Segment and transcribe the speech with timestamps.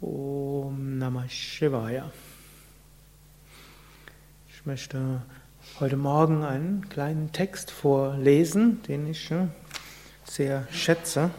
[0.00, 2.12] Om Namah Shivaya.
[4.48, 5.22] Ich möchte
[5.80, 9.48] heute Morgen einen kleinen Text vorlesen, den ich äh,
[10.22, 11.30] sehr schätze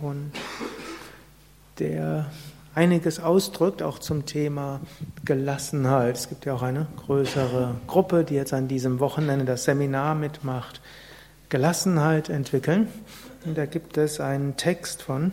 [0.00, 0.32] und
[1.78, 2.28] der
[2.74, 4.80] einiges ausdrückt, auch zum Thema
[5.24, 6.16] Gelassenheit.
[6.16, 10.80] Es gibt ja auch eine größere Gruppe, die jetzt an diesem Wochenende das Seminar mitmacht,
[11.50, 12.88] Gelassenheit entwickeln.
[13.44, 15.30] Und da gibt es einen Text von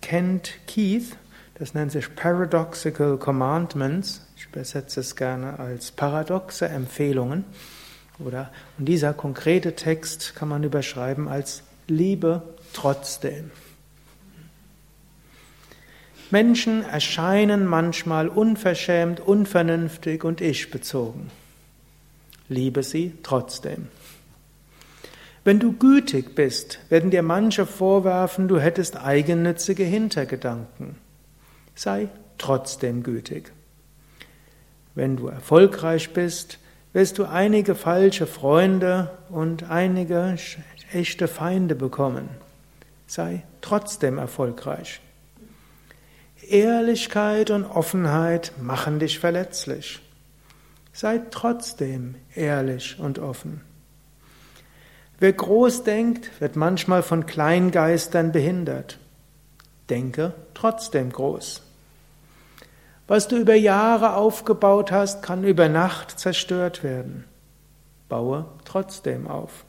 [0.00, 1.16] Kent Keith,
[1.60, 4.22] das nennt sich Paradoxical Commandments.
[4.34, 7.44] Ich übersetze es gerne als paradoxe Empfehlungen.
[8.18, 12.42] Oder, und dieser konkrete Text kann man überschreiben als Liebe
[12.72, 13.50] trotzdem.
[16.30, 21.30] Menschen erscheinen manchmal unverschämt, unvernünftig und ich-bezogen.
[22.48, 23.88] Liebe sie trotzdem.
[25.44, 30.96] Wenn du gütig bist, werden dir manche vorwerfen, du hättest eigennützige Hintergedanken
[31.80, 33.52] sei trotzdem gütig.
[34.94, 36.58] Wenn du erfolgreich bist,
[36.92, 40.36] wirst du einige falsche Freunde und einige
[40.92, 42.28] echte Feinde bekommen.
[43.06, 45.00] Sei trotzdem erfolgreich.
[46.46, 50.00] Ehrlichkeit und Offenheit machen dich verletzlich.
[50.92, 53.62] Sei trotzdem ehrlich und offen.
[55.18, 58.98] Wer groß denkt, wird manchmal von Kleingeistern behindert.
[59.88, 61.62] Denke trotzdem groß.
[63.10, 67.24] Was du über Jahre aufgebaut hast, kann über Nacht zerstört werden.
[68.08, 69.64] Baue trotzdem auf.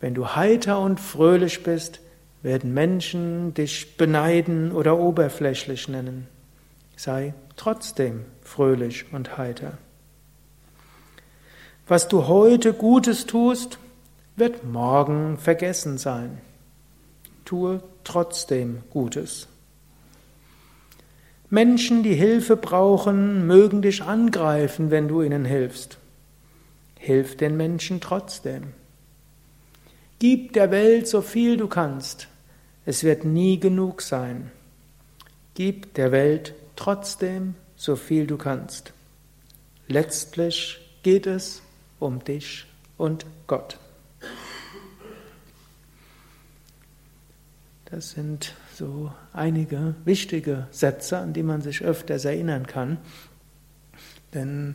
[0.00, 2.00] Wenn du heiter und fröhlich bist,
[2.40, 6.28] werden Menschen dich beneiden oder oberflächlich nennen.
[6.96, 9.76] Sei trotzdem fröhlich und heiter.
[11.86, 13.78] Was du heute Gutes tust,
[14.34, 16.40] wird morgen vergessen sein.
[17.44, 19.46] Tue trotzdem Gutes.
[21.50, 25.98] Menschen, die Hilfe brauchen, mögen dich angreifen, wenn du ihnen hilfst.
[26.98, 28.74] Hilf den Menschen trotzdem.
[30.18, 32.28] Gib der Welt so viel du kannst.
[32.84, 34.50] Es wird nie genug sein.
[35.54, 38.92] Gib der Welt trotzdem so viel du kannst.
[39.86, 41.62] Letztlich geht es
[41.98, 42.66] um dich
[42.98, 43.78] und Gott.
[47.90, 52.98] Das sind so einige wichtige Sätze, an die man sich öfters erinnern kann.
[54.34, 54.74] Denn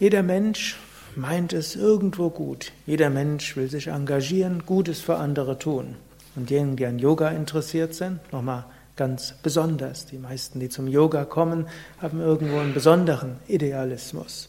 [0.00, 0.76] jeder Mensch
[1.14, 2.72] meint es irgendwo gut.
[2.86, 5.94] Jeder Mensch will sich engagieren, Gutes für andere tun.
[6.34, 8.64] Und jenen, die an Yoga interessiert sind, nochmal
[8.96, 10.06] ganz besonders.
[10.06, 11.68] Die meisten, die zum Yoga kommen,
[12.02, 14.48] haben irgendwo einen besonderen Idealismus.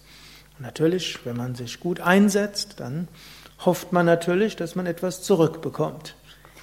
[0.57, 3.07] Und natürlich, wenn man sich gut einsetzt, dann
[3.63, 6.15] hofft man natürlich, dass man etwas zurückbekommt.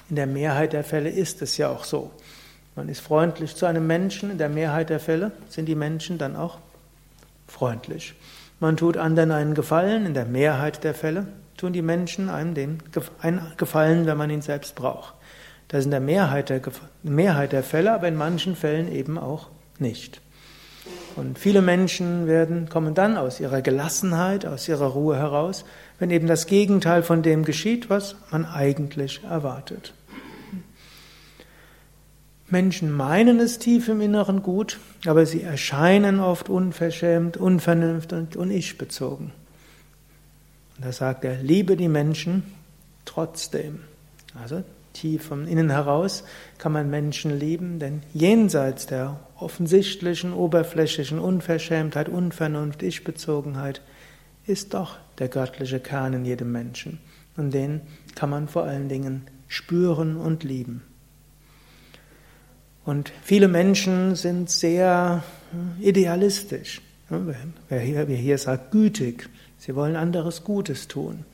[0.09, 2.11] In der Mehrheit der Fälle ist es ja auch so.
[2.75, 6.35] Man ist freundlich zu einem Menschen, in der Mehrheit der Fälle sind die Menschen dann
[6.35, 6.57] auch
[7.47, 8.15] freundlich.
[8.59, 11.27] Man tut anderen einen Gefallen, in der Mehrheit der Fälle
[11.57, 12.79] tun die Menschen einem den
[13.57, 15.13] Gefallen, wenn man ihn selbst braucht.
[15.67, 16.61] Das ist in der Mehrheit der,
[17.03, 19.49] Mehrheit der Fälle, aber in manchen Fällen eben auch
[19.79, 20.21] nicht.
[21.15, 25.63] Und viele Menschen werden, kommen dann aus ihrer Gelassenheit, aus ihrer Ruhe heraus,
[25.99, 29.93] wenn eben das Gegenteil von dem geschieht, was man eigentlich erwartet.
[32.49, 39.31] Menschen meinen es tief im Inneren gut, aber sie erscheinen oft unverschämt, unvernünftig und ich-bezogen.
[40.77, 42.43] Und da sagt er, liebe die Menschen
[43.05, 43.81] trotzdem.
[44.39, 46.23] Also tief von innen heraus
[46.57, 53.81] kann man Menschen lieben, denn jenseits der offensichtlichen, oberflächlichen Unverschämtheit, Unvernunft, Ich-Bezogenheit
[54.45, 56.99] ist doch der göttliche Kern in jedem Menschen.
[57.35, 57.81] Und den
[58.15, 60.83] kann man vor allen Dingen spüren und lieben.
[62.85, 66.81] Und viele Menschen sind sehr hm, idealistisch.
[67.69, 69.29] Wer hier, wer hier sagt, gütig.
[69.57, 71.25] Sie wollen anderes Gutes tun.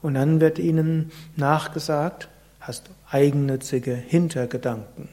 [0.00, 2.28] Und dann wird ihnen nachgesagt,
[2.62, 5.08] hast eigennützige Hintergedanken.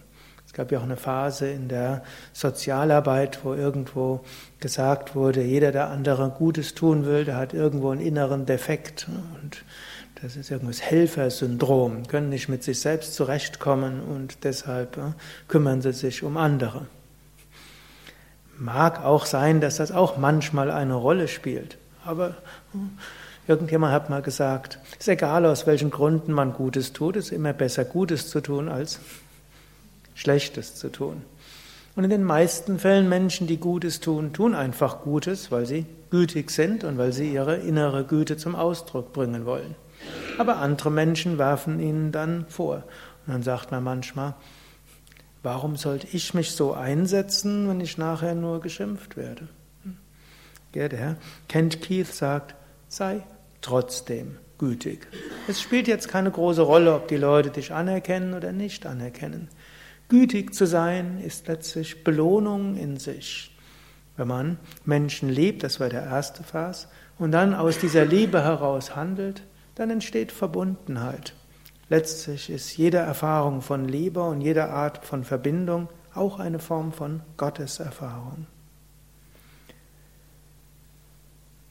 [0.45, 2.03] Es gab ja auch eine Phase in der
[2.33, 4.21] Sozialarbeit, wo irgendwo
[4.59, 9.07] gesagt wurde, jeder, der andere Gutes tun will, der hat irgendwo einen inneren Defekt.
[9.41, 9.63] Und
[10.21, 15.11] das ist irgendwas Helfersyndrom, können nicht mit sich selbst zurechtkommen und deshalb äh,
[15.47, 16.87] kümmern sie sich um andere.
[18.57, 22.29] Mag auch sein, dass das auch manchmal eine Rolle spielt, aber
[22.73, 22.77] äh,
[23.49, 27.31] irgendjemand hat mal gesagt, es ist egal, aus welchen Gründen man Gutes tut, es ist
[27.31, 28.99] immer besser, Gutes zu tun, als
[30.15, 31.23] Schlechtes zu tun.
[31.95, 36.51] Und in den meisten Fällen Menschen, die Gutes tun, tun einfach Gutes, weil sie gütig
[36.51, 39.75] sind und weil sie ihre innere Güte zum Ausdruck bringen wollen.
[40.37, 42.83] Aber andere Menschen werfen ihnen dann vor.
[43.25, 44.35] Und dann sagt man manchmal,
[45.41, 49.47] Warum sollte ich mich so einsetzen, wenn ich nachher nur geschimpft werde?
[50.75, 51.15] Ja, der
[51.47, 52.55] Kent Keith sagt,
[52.89, 53.23] sei
[53.61, 55.07] trotzdem gütig.
[55.47, 59.49] Es spielt jetzt keine große Rolle, ob die Leute dich anerkennen oder nicht anerkennen.
[60.09, 63.55] Gütig zu sein ist letztlich Belohnung in sich.
[64.17, 68.95] Wenn man Menschen liebt, das war der erste Vers, und dann aus dieser Liebe heraus
[68.95, 69.43] handelt,
[69.75, 71.33] dann entsteht Verbundenheit.
[71.89, 77.21] Letztlich ist jede Erfahrung von Liebe und jede Art von Verbindung auch eine Form von
[77.37, 78.45] Gotteserfahrung.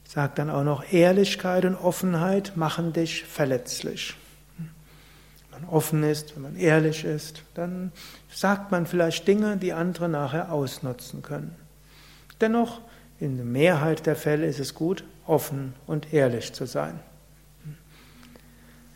[0.08, 4.16] Sagt dann auch noch, Ehrlichkeit und Offenheit machen dich verletzlich.
[4.56, 7.92] Wenn man offen ist, wenn man ehrlich ist, dann
[8.30, 11.54] sagt man vielleicht Dinge, die andere nachher ausnutzen können.
[12.40, 12.80] Dennoch,
[13.20, 17.00] in der Mehrheit der Fälle ist es gut, offen und ehrlich zu sein.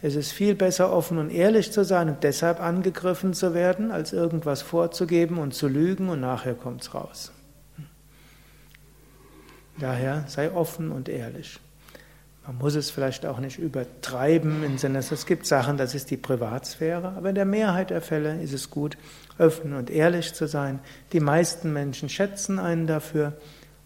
[0.00, 4.14] Es ist viel besser, offen und ehrlich zu sein und deshalb angegriffen zu werden, als
[4.14, 7.32] irgendwas vorzugeben und zu lügen und nachher kommt es raus.
[9.82, 11.58] Daher sei offen und ehrlich.
[12.46, 16.16] Man muss es vielleicht auch nicht übertreiben im Sinne, es gibt Sachen, das ist die
[16.16, 18.96] Privatsphäre, aber in der Mehrheit der Fälle ist es gut,
[19.38, 20.78] offen und ehrlich zu sein.
[21.12, 23.32] Die meisten Menschen schätzen einen dafür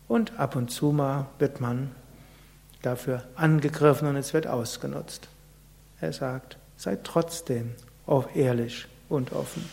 [0.06, 1.90] und ab und zu mal wird man
[2.82, 5.28] dafür angegriffen und es wird ausgenutzt.
[6.02, 7.72] Er sagt, sei trotzdem
[8.06, 9.64] auch ehrlich und offen.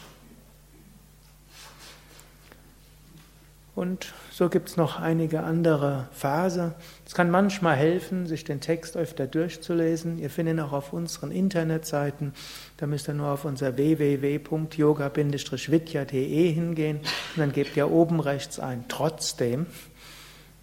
[3.75, 6.75] Und so gibt es noch einige andere Verse.
[7.07, 10.19] Es kann manchmal helfen, sich den Text öfter durchzulesen.
[10.19, 12.33] Ihr findet ihn auch auf unseren Internetseiten.
[12.77, 18.85] Da müsst ihr nur auf unser www.yoga-vidya.de hingehen und dann gebt ihr oben rechts ein
[18.89, 19.65] trotzdem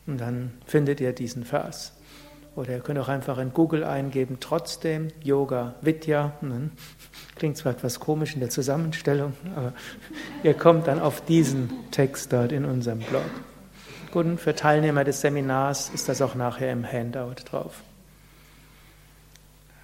[0.07, 1.95] und dann findet ihr diesen Vers.
[2.57, 6.33] Oder ihr könnt auch einfach in Google eingeben, trotzdem Yoga Vidya.
[7.37, 9.73] Klingt zwar etwas komisch in der Zusammenstellung, aber
[10.43, 13.23] ihr kommt dann auf diesen Text dort in unserem Blog.
[14.13, 17.83] Gut, und für Teilnehmer des Seminars ist das auch nachher im Handout drauf.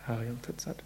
[0.09, 0.83] Harium Tatsat.